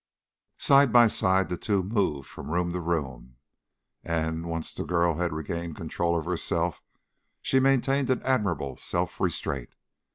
Side 0.57 0.91
by 0.91 1.05
side 1.05 1.47
the 1.47 1.57
two 1.57 1.83
moved 1.83 2.27
from 2.27 2.49
room 2.49 2.71
to 2.73 2.79
room, 2.79 3.35
and, 4.03 4.47
once 4.47 4.73
the 4.73 4.83
girl 4.83 5.17
had 5.17 5.31
regained 5.31 5.75
control 5.75 6.17
of 6.17 6.25
herself, 6.25 6.81
she 7.39 7.59
maintained 7.59 8.09
an 8.09 8.23
admirable 8.23 8.77
self 8.77 9.19
restraint. 9.21 9.75